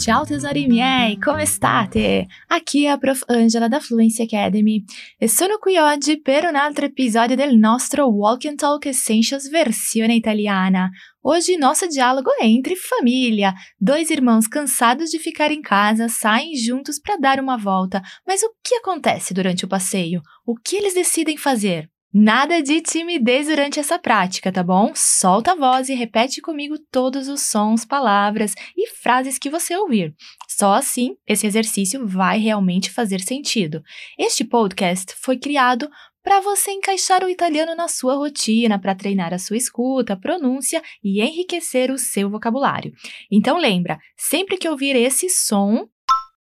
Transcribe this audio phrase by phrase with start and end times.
[0.00, 2.26] Ciao tesori miei, come state?
[2.46, 3.22] Aqui è a Prof.
[3.26, 4.82] Angela da Fluency Academy
[5.18, 10.14] e sono qui oggi per un altro episódio del nostro Walk and Talk Essentials versione
[10.14, 10.88] italiana.
[11.20, 13.52] Hoje nosso diálogo é entre família.
[13.78, 18.00] Dois irmãos cansados de ficar em casa saem juntos para dar uma volta.
[18.26, 20.22] Mas o que acontece durante o passeio?
[20.46, 21.90] O que eles decidem fazer?
[22.12, 24.90] Nada de timidez durante essa prática, tá bom?
[24.96, 30.12] Solta a voz e repete comigo todos os sons, palavras e frases que você ouvir.
[30.48, 33.80] Só assim esse exercício vai realmente fazer sentido.
[34.18, 35.88] Este podcast foi criado
[36.20, 41.22] para você encaixar o italiano na sua rotina, para treinar a sua escuta, pronúncia e
[41.22, 42.92] enriquecer o seu vocabulário.
[43.30, 45.88] Então lembra, sempre que ouvir esse som,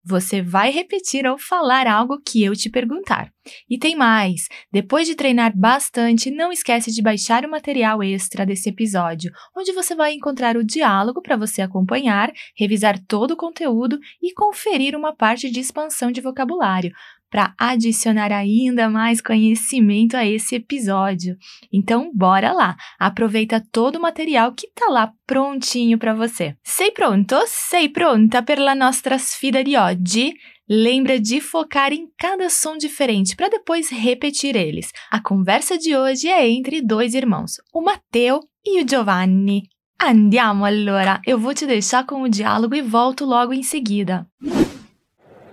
[0.04, 3.35] você vai repetir ou falar algo que eu te perguntar.
[3.70, 4.48] E tem mais!
[4.72, 9.96] Depois de treinar bastante, não esquece de baixar o material extra desse episódio, onde você
[9.96, 15.50] vai encontrar o diálogo para você acompanhar, revisar todo o conteúdo e conferir uma parte
[15.50, 16.92] de expansão de vocabulário
[17.36, 21.36] para adicionar ainda mais conhecimento a esse episódio.
[21.70, 22.78] Então, bora lá!
[22.98, 26.56] Aproveita todo o material que tá lá prontinho para você.
[26.64, 27.36] Sei pronto?
[27.48, 30.34] Sei pronta per la nostra sfida di oggi?
[30.68, 34.92] Lembra de focar em cada som diferente para depois repetir eles.
[35.12, 39.70] A conversa de hoje é entre dois irmãos, o Matteo e o Giovanni.
[40.02, 44.26] Andiamo allora, eu vou te deixar com o diálogo e volto logo em seguida.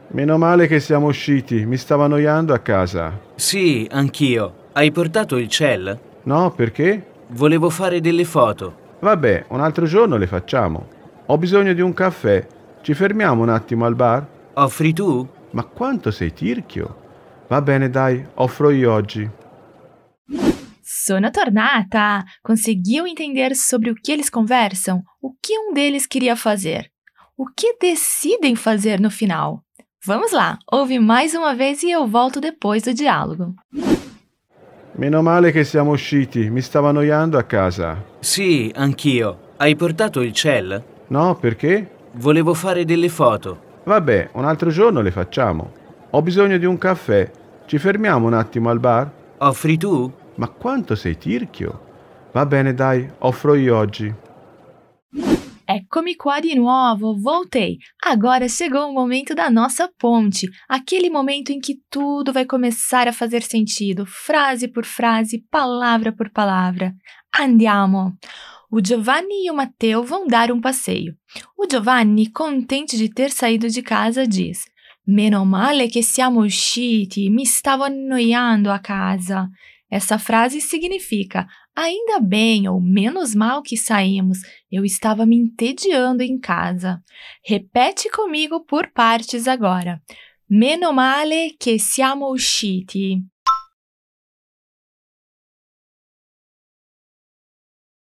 [0.09, 3.21] Meno male che siamo usciti, mi stavo annoiando a casa.
[3.35, 4.71] Sì, anch'io.
[4.73, 5.99] Hai portato il cell?
[6.23, 7.07] No, perché?
[7.29, 8.97] Volevo fare delle foto.
[9.01, 10.87] Vabbè, un altro giorno le facciamo.
[11.27, 12.47] Ho bisogno di un caffè.
[12.81, 14.32] Ci fermiamo un attimo al bar?
[14.55, 15.27] Offri tu?
[15.53, 16.97] Ma quanto sei tirchio?
[17.49, 19.29] Va bene, dai, offro io oggi.
[20.83, 22.23] Sono tornata!
[22.43, 25.03] Conseguiu entender sobre o que eles conversam?
[25.23, 26.91] O que um deles queria fazer?
[27.35, 29.65] O que decidem fazer no final?
[30.05, 33.55] Vamos lá, ouve mais uma vez e eu volto depois do diálogo.
[34.95, 38.05] Meno male che siamo usciti, mi stavo annoiando a casa.
[38.21, 39.55] Sì, anch'io.
[39.57, 40.83] Hai portato il cell?
[41.09, 41.89] No, perché?
[42.13, 43.71] Volevo fare delle foto.
[43.85, 45.73] Vabbè, un altro giorno le facciamo.
[46.11, 47.31] Ho bisogno di un caffè.
[47.67, 49.11] Ci fermiamo un attimo al bar?
[49.39, 50.11] Offri tu?
[50.37, 51.91] Ma quanto sei tirchio?
[52.33, 54.15] Va bene, dai, offro io oggi.
[55.65, 57.79] Eccomi qua di nuovo, voltei.
[58.07, 63.13] Agora chegou o momento da nossa ponte, aquele momento em que tudo vai começar a
[63.13, 66.93] fazer sentido, frase por frase, palavra por palavra.
[67.31, 68.19] Andiamo!
[68.75, 71.15] O Giovanni e o Matteo vão dar um passeio.
[71.59, 74.65] O Giovanni, contente de ter saído de casa, diz:
[75.07, 79.47] Meno male che siamo usciti, mi stavo annoiando a casa.
[79.91, 81.47] Essa frase significa:
[81.77, 84.39] ainda bem ou menos mal que saímos,
[84.71, 87.03] eu estava me entediando em casa.
[87.45, 90.01] Repete comigo por partes agora.
[90.49, 93.23] Meno male che siamo usciti.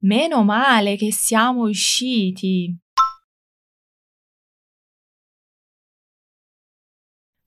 [0.05, 2.77] Meno male che siamo usciti.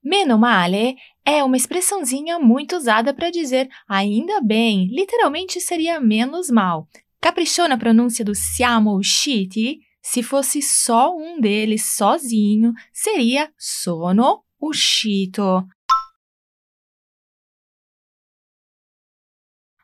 [0.01, 0.95] Meno male
[1.25, 6.87] é uma expressãozinha muito usada para dizer ainda bem, literalmente seria menos mal.
[7.19, 9.79] Caprichou na pronúncia do siamo usciti?
[10.01, 15.67] Se fosse só um deles sozinho, seria sono uscito.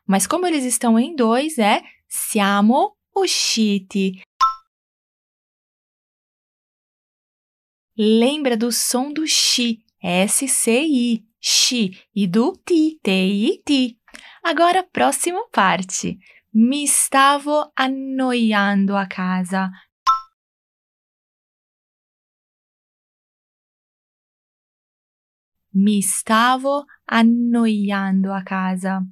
[0.06, 1.82] Mas como eles estão em dois, é
[2.14, 4.22] siamo usciti.
[7.96, 13.98] Lembra do som do chi, S-C-I, chi, e do ti, T-I-T.
[14.42, 16.18] Agora, próxima parte.
[16.54, 19.70] Mi stavo annoiando a casa.
[25.74, 29.02] Mi stavo annoiando a casa.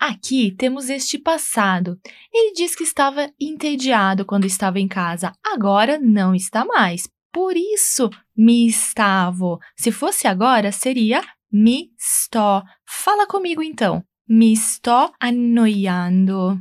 [0.00, 2.00] Aqui temos este passado.
[2.32, 7.06] Ele diz que estava entediado quando estava em casa, agora não está mais.
[7.30, 9.58] Por isso, mi stavo.
[9.76, 12.62] Se fosse agora, seria mi sto.
[12.86, 14.02] Fala comigo então.
[14.26, 16.58] Mi sto annoiando.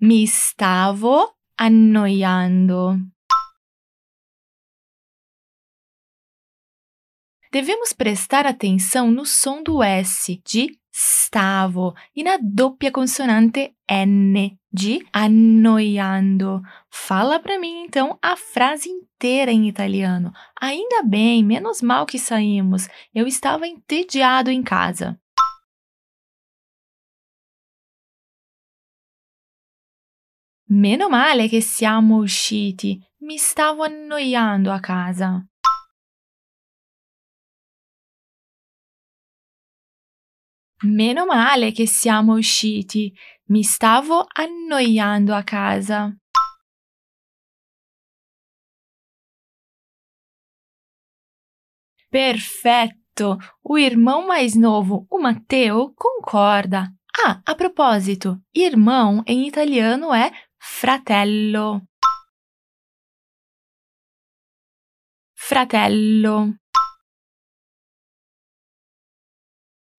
[0.00, 3.15] Mi stavo annoiando.
[7.58, 15.02] Devemos prestar atenção no som do S de stavo e na dupla consonante N de
[15.10, 16.60] annoiando.
[16.90, 20.34] Fala para mim então a frase inteira em italiano.
[20.60, 22.88] Ainda bem, menos mal que saímos.
[23.14, 25.18] Eu estava entediado em casa.
[30.68, 33.00] Meno male che siamo usciti.
[33.22, 35.42] Mi stavo annoiando a casa.
[40.82, 43.10] Meno male che siamo usciti.
[43.46, 46.14] Mi stavo annoiando a casa.
[52.10, 53.38] Perfeito!
[53.62, 56.92] O irmão mais novo, o Matteo, concorda.
[57.24, 61.80] Ah, a propósito, irmão em italiano é fratello.
[65.34, 66.54] Fratello.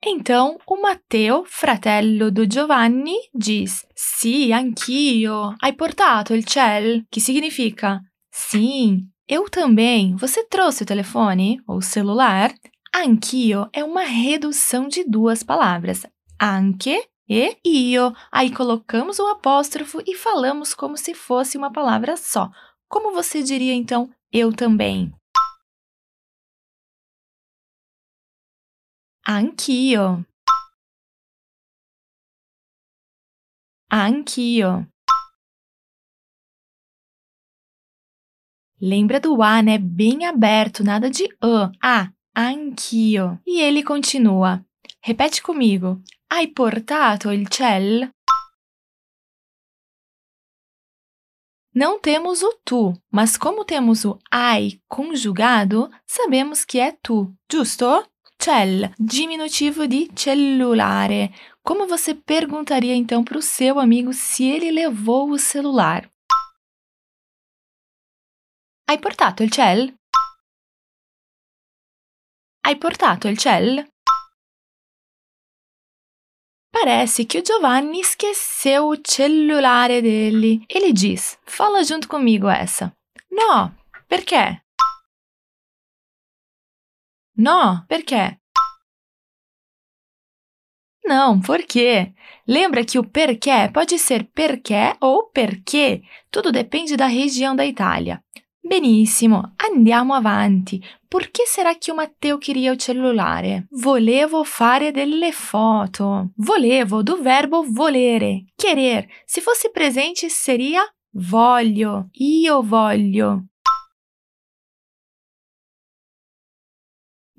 [0.09, 5.53] Então, o Matteo, fratello do Giovanni, diz: Sì, anch'io.
[5.59, 7.03] Hai portato il cell?
[7.09, 7.99] Que significa:
[8.31, 10.15] Sim, eu também.
[10.15, 12.53] Você trouxe o telefone ou celular?
[12.95, 16.05] Anch'io é uma redução de duas palavras,
[16.41, 18.13] anche e io.
[18.31, 22.49] Aí colocamos o apóstrofo e falamos como se fosse uma palavra só.
[22.87, 25.11] Como você diria então eu também?
[29.29, 30.25] Anch'io.
[33.91, 34.87] Anch'io.
[38.79, 39.77] Lembra do A, né?
[39.77, 41.71] Bem aberto, nada de A.
[41.83, 43.37] A, anch'io.
[43.45, 44.65] E ele continua.
[45.03, 46.01] Repete comigo.
[46.29, 48.09] Hai portato il cell?
[51.75, 58.07] Não temos o tu, mas como temos o ai conjugado, sabemos que é tu, giusto?
[58.39, 61.33] Cell, diminutivo de cellulare.
[61.63, 66.09] Como você perguntaria então para o seu amigo se ele levou o celular?
[68.89, 69.93] Hai portato il cell?
[72.65, 73.85] Hai portato il cell?
[76.71, 80.63] Parece que o Giovanni esqueceu o cellulare dele.
[80.69, 82.95] Ele diz: Fala junto comigo essa.
[83.29, 83.75] No,
[84.07, 84.61] perché?
[87.37, 88.39] No, perché?
[91.05, 92.13] Não, por quê?
[92.47, 96.01] Lembra que o perché pode ser perché ou perché.
[96.29, 98.21] Tudo depende da região da Itália.
[98.59, 100.81] Benissimo, andiamo avanti.
[101.07, 103.67] Perché será que o Matteo queria o cellulare?
[103.71, 106.31] Volevo fare delle foto.
[106.35, 109.07] Volevo do verbo volere, querer.
[109.25, 110.83] Se fosse presente seria
[111.13, 113.45] voglio, io voglio.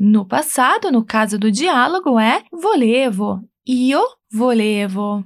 [0.00, 4.00] No passado, no caso do diálogo, é volevo, io
[4.30, 5.24] volevo.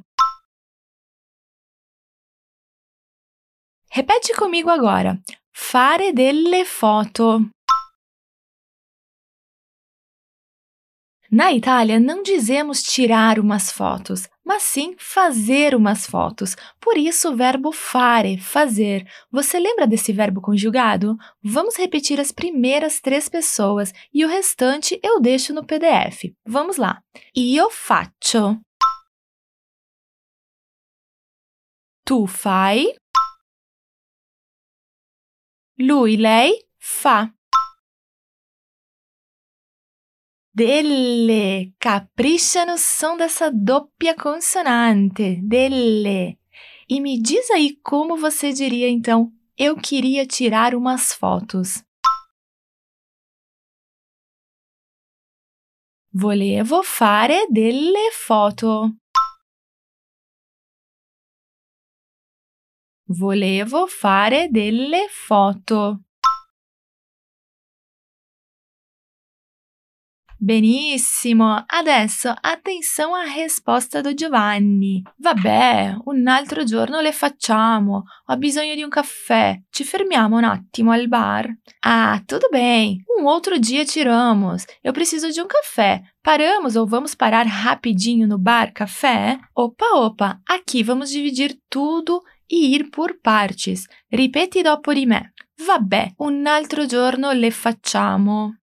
[3.91, 5.21] Repete comigo agora.
[5.53, 7.51] Fare delle foto.
[11.35, 16.55] Na Itália, não dizemos tirar umas fotos, mas sim fazer umas fotos.
[16.79, 19.09] Por isso, o verbo fare, fazer.
[19.31, 21.17] Você lembra desse verbo conjugado?
[21.43, 26.35] Vamos repetir as primeiras três pessoas e o restante eu deixo no PDF.
[26.45, 27.03] Vamos lá.
[27.35, 28.61] Io faccio.
[32.05, 32.89] Tu fai.
[35.79, 37.33] Lui, lei, fa.
[40.55, 41.73] Delle.
[41.79, 45.41] Capricha no som dessa doppia consonante.
[45.43, 46.39] Delle.
[46.89, 51.83] E me diz aí como você diria então: eu queria tirar umas fotos.
[56.13, 58.95] Volevo fare delle foto.
[63.09, 65.99] Volevo fare delle foto.
[70.45, 71.63] Benissimo!
[71.65, 75.01] Adesso attenzione alla risposta di Giovanni.
[75.19, 78.03] Vabbè, un altro giorno le facciamo.
[78.27, 79.57] Ho bisogno di un caffè.
[79.71, 81.49] Ci fermiamo un attimo al bar?
[81.83, 83.05] Ah, tudo bem.
[83.21, 84.65] Um outro dia tiramos.
[84.83, 86.03] Eu preciso de um café.
[86.21, 89.39] Paramos ou vamos parar rapidinho no bar café?
[89.55, 92.21] Opa, opa, aqui vamos dividir tudo
[92.51, 93.87] e ir por partes.
[94.11, 95.35] Ripeti dopo di me.
[95.65, 98.57] Vabbè, un altro giorno le facciamo.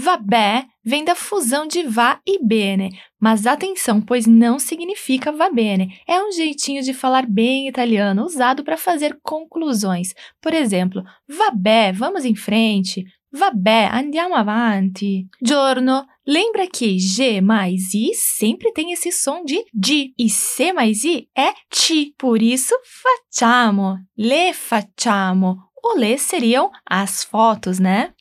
[0.00, 2.90] Vabbè vem da fusão de vá e bene,
[3.20, 6.00] mas atenção, pois não significa va bene.
[6.06, 10.14] É um jeitinho de falar bem italiano usado para fazer conclusões.
[10.40, 13.04] Por exemplo, vabbè, vamos em frente.
[13.32, 15.26] Vabbè, andiamo avanti.
[15.42, 21.02] Giorno, lembra que G mais I sempre tem esse som de D e C mais
[21.02, 22.14] I é ti.
[22.16, 25.58] Por isso, facciamo, le facciamo.
[25.82, 28.12] O le seriam as fotos, né?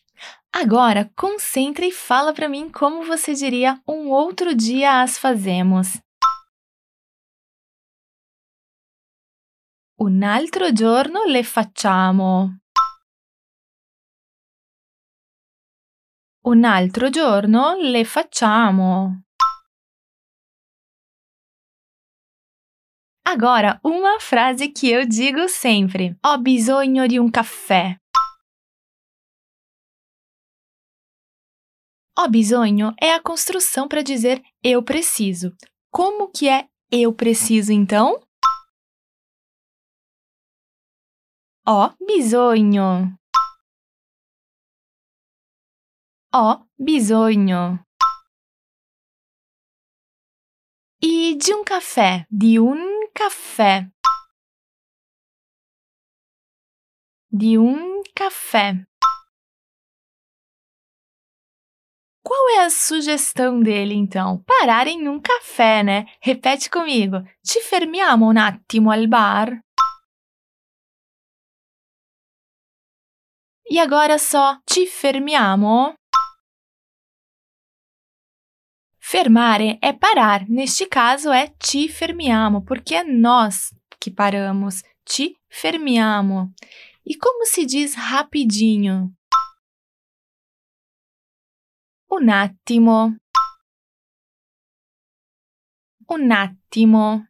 [0.60, 6.02] Agora, concentre e fala para mim como você diria um outro dia as fazemos.
[10.00, 12.58] Un altro giorno le facciamo.
[16.44, 19.22] Un altro giorno le facciamo.
[23.28, 27.96] Agora, uma frase que eu digo sempre: Ho bisogno di un caffè.
[32.20, 35.56] Ho bisogno é a construção para dizer eu preciso.
[35.92, 38.20] Como que é eu preciso então?
[41.68, 43.16] Ho bisogno.
[46.34, 47.86] Ho bisogno.
[51.00, 52.26] E de um café?
[52.32, 53.92] De um café.
[57.32, 58.88] De um café.
[62.28, 64.44] Qual é a sugestão dele, então?
[64.44, 66.06] Parar em um café, né?
[66.20, 67.24] Repete comigo.
[67.42, 69.58] Ci fermiamo un attimo al bar?
[73.66, 75.94] E agora só ci fermiamo?
[79.00, 80.50] Fermare é parar.
[80.50, 84.84] Neste caso é ci fermiamo, porque é nós que paramos.
[85.06, 86.52] Ci fermiamo.
[87.06, 89.17] E como se diz rapidinho?
[92.20, 93.16] Un attimo.
[96.10, 97.28] Un attimo.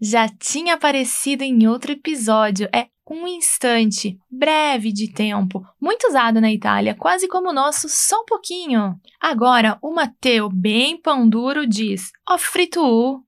[0.00, 2.70] Já tinha aparecido em outro episódio.
[2.74, 8.22] É um instante, breve de tempo, muito usado na Itália, quase como o nosso só
[8.22, 8.98] um pouquinho.
[9.20, 13.25] Agora, o Mateu, bem pão duro, diz: Offri tu.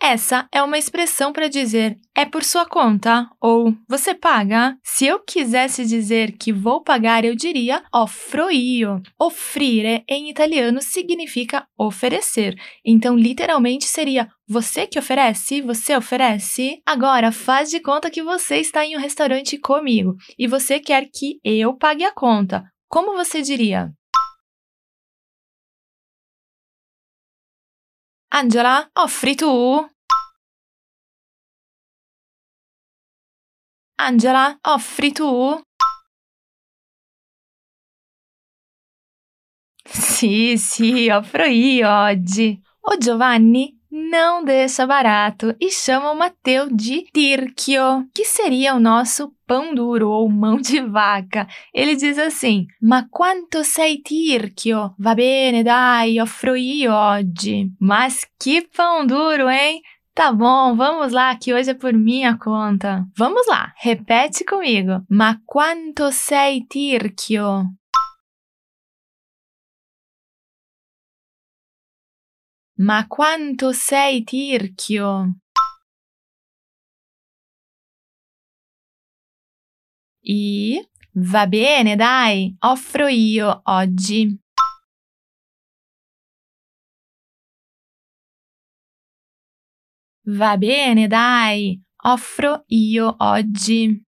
[0.00, 4.76] Essa é uma expressão para dizer é por sua conta ou você paga.
[4.82, 9.00] Se eu quisesse dizer que vou pagar, eu diria offro io.
[9.18, 12.54] Offrire em italiano significa oferecer.
[12.84, 15.60] Então, literalmente seria você que oferece?
[15.62, 16.80] Você oferece?
[16.86, 21.38] Agora, faz de conta que você está em um restaurante comigo e você quer que
[21.44, 22.64] eu pague a conta.
[22.88, 23.92] Como você diria?
[28.30, 29.48] Angela, offri tu?
[33.98, 35.60] Angela, offri tu?
[39.84, 42.60] Sì, sì, offro io oggi.
[42.80, 43.77] O Giovanni
[44.08, 50.08] não deixa barato e chama o Mateu de Tirchio, que seria o nosso pão duro
[50.08, 51.46] ou mão de vaca.
[51.72, 54.94] Ele diz assim: Ma quanto sei Tirchio?
[54.98, 57.70] Va bene, dai, offro io oggi.
[57.78, 59.82] Mas que pão duro, hein?
[60.14, 63.06] Tá bom, vamos lá, que hoje é por minha conta.
[63.16, 65.02] Vamos lá, repete comigo.
[65.08, 67.66] Ma quanto sei Tirchio?
[72.80, 75.38] Ma quanto sei tirchio?
[80.22, 84.38] E va bene, dai, offro io oggi.
[90.26, 94.07] Va bene, dai, offro io oggi.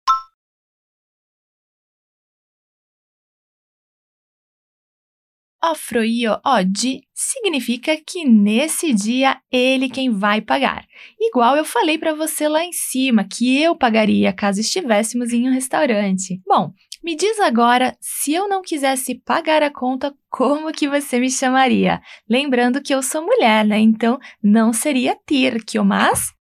[5.71, 10.85] Offro io oggi significa que nesse dia ele quem vai pagar.
[11.19, 15.53] Igual eu falei para você lá em cima que eu pagaria caso estivéssemos em um
[15.53, 16.41] restaurante.
[16.45, 16.71] Bom,
[17.03, 22.01] me diz agora, se eu não quisesse pagar a conta, como que você me chamaria?
[22.29, 23.79] Lembrando que eu sou mulher, né?
[23.79, 26.33] Então não seria Tirchio, mas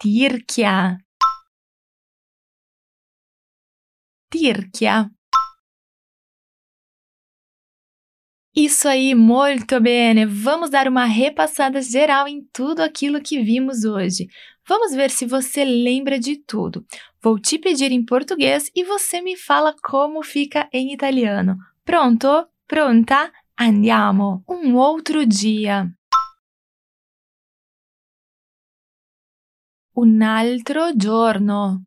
[0.00, 0.98] Tirchia.
[4.30, 5.17] Tirchia.
[8.60, 10.26] Isso aí, muito bem!
[10.26, 14.26] Vamos dar uma repassada geral em tudo aquilo que vimos hoje.
[14.66, 16.84] Vamos ver se você lembra de tudo.
[17.22, 21.56] Vou te pedir em português e você me fala como fica em italiano.
[21.84, 22.48] Pronto?
[22.66, 23.30] Pronta?
[23.56, 24.42] Andiamo!
[24.48, 25.88] Um outro dia.
[29.94, 31.84] Un altro giorno.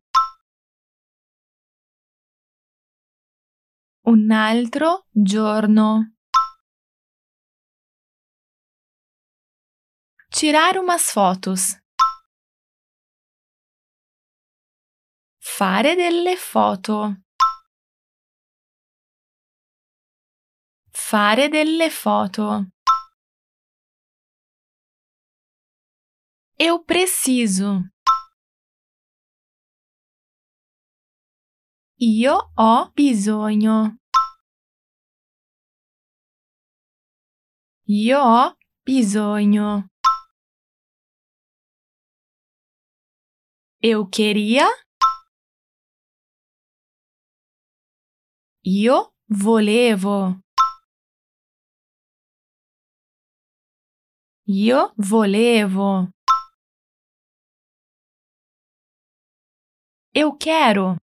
[4.06, 6.21] Un altro giorno.
[10.34, 11.78] Tirar umas fotos.
[15.40, 17.18] Fare delle foto.
[20.90, 22.66] Fare delle foto.
[26.58, 27.92] Eu preciso.
[31.98, 33.98] Io ho bisogno.
[37.86, 39.91] Io ho bisogno.
[43.84, 44.68] Eu queria.
[48.64, 50.40] Io volevo.
[54.48, 56.08] Io volevo.
[60.14, 60.98] Eu quero.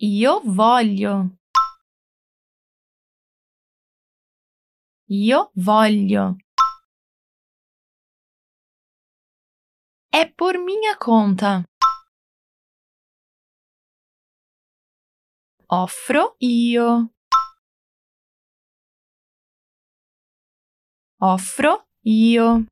[0.00, 1.30] Io voglio.
[5.08, 6.36] Io voglio.
[10.16, 11.64] É por minha conta.
[15.68, 17.10] Offro io.
[21.20, 22.64] Offro io.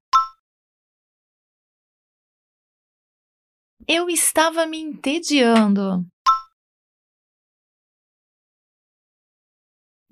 [3.88, 6.06] Eu estava me entediando.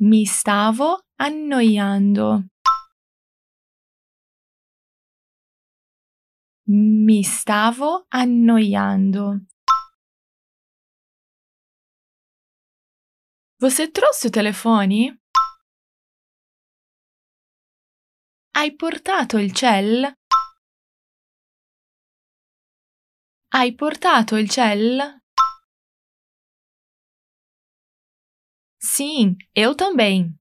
[0.00, 2.44] Mi stavo annoiando.
[6.72, 9.44] Mi stavo annoiando.
[13.58, 15.20] Você trouxe o telefone?
[18.52, 20.14] Hai portato il cell?
[23.48, 25.20] Hai portato il cell?
[28.78, 30.38] Sim, eu também.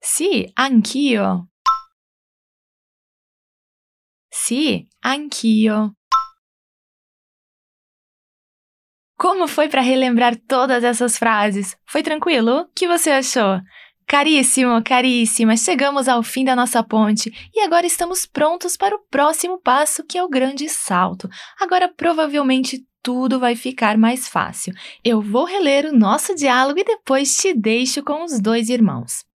[0.00, 1.50] Sì, anch'io.
[4.50, 5.94] Sì, anch'io.
[9.16, 11.76] Como foi para relembrar todas essas frases?
[11.86, 12.62] Foi tranquilo?
[12.62, 13.60] O que você achou?
[14.08, 19.60] Caríssimo, caríssima, chegamos ao fim da nossa ponte e agora estamos prontos para o próximo
[19.62, 21.28] passo, que é o grande salto.
[21.60, 24.74] Agora provavelmente tudo vai ficar mais fácil.
[25.04, 29.29] Eu vou reler o nosso diálogo e depois te deixo com os dois irmãos.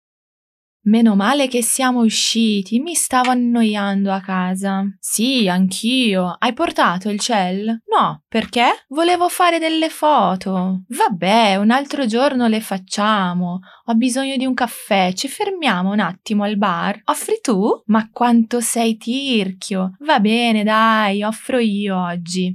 [0.87, 4.85] Meno male che siamo usciti, mi stavo annoiando a casa.
[4.99, 6.37] Sì, anch'io.
[6.38, 7.64] Hai portato il cell?
[7.87, 8.85] No, perché?
[8.88, 10.83] Volevo fare delle foto.
[10.88, 13.61] Vabbè, un altro giorno le facciamo.
[13.87, 17.01] Ho bisogno di un caffè, ci fermiamo un attimo al bar.
[17.05, 17.83] Offri tu?
[17.87, 19.97] Ma quanto sei tirchio.
[20.01, 22.55] Va bene, dai, offro io oggi.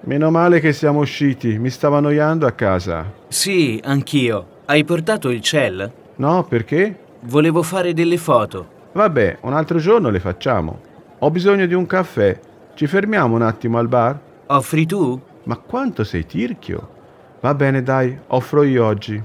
[0.00, 3.14] Meno male che siamo usciti, mi stavo annoiando a casa.
[3.28, 4.62] Sì, anch'io.
[4.64, 6.06] Hai portato il cell?
[6.18, 6.98] No, perché?
[7.22, 8.76] Volevo fare delle foto.
[8.92, 10.80] Vabbè, un altro giorno le facciamo.
[11.20, 12.38] Ho bisogno di un caffè.
[12.74, 14.18] Ci fermiamo un attimo al bar?
[14.46, 15.20] Offri tu?
[15.44, 16.96] Ma quanto sei tirchio?
[17.40, 19.22] Va bene, dai, offro io oggi.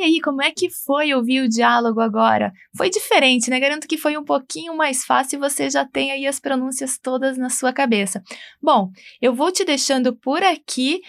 [0.00, 2.54] E aí, como é que foi ouvir o diálogo agora?
[2.74, 3.60] Foi diferente, né?
[3.60, 7.36] Garanto que foi um pouquinho mais fácil e você já tem aí as pronúncias todas
[7.36, 8.22] na sua cabeça.
[8.62, 11.02] Bom, eu vou te deixando por aqui.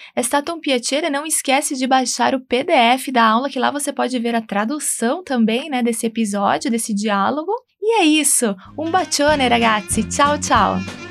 [0.44, 4.36] Tão piacere, não esquece de baixar o PDF da aula, que lá você pode ver
[4.36, 7.54] a tradução também, né, desse episódio, desse diálogo.
[7.82, 8.54] E é isso.
[8.78, 10.04] Um bacione, ragazzi.
[10.04, 11.11] Tchau, tchau.